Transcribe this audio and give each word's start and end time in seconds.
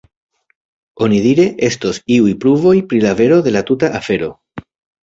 Onidire 1.07 1.45
estos 1.71 2.01
iuj 2.17 2.35
pruvoj 2.47 2.75
pri 2.89 3.05
la 3.07 3.13
vero 3.23 3.41
de 3.51 3.57
la 3.59 3.65
tuta 3.71 3.97
afero. 4.03 4.37